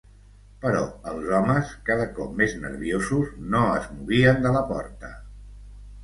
[0.61, 0.77] Però
[1.09, 5.11] els homes, cada cop més nerviosos, no es movien de la porta.